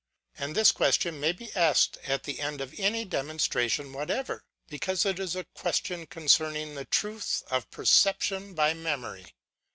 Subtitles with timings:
[0.39, 5.05] And this question may be asked at the end of any demonstra tion whatever: because
[5.05, 9.35] it is a question concerning the truth of perception by memory.